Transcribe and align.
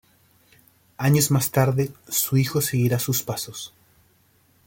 Años 0.97 1.29
más 1.29 1.51
tarde, 1.51 1.91
su 2.09 2.35
hijo 2.35 2.59
seguirá 2.59 2.97
sus 2.97 3.21
pasos. 3.21 3.71